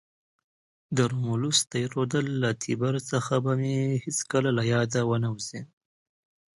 [0.95, 5.61] د رومولوس تی رودل له تیبر څخه به مې هیڅکله له یاده ونه وزي.